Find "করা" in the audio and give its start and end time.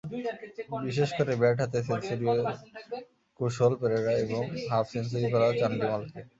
5.33-5.47